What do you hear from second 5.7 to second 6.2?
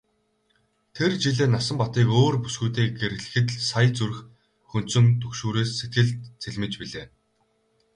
сэтгэл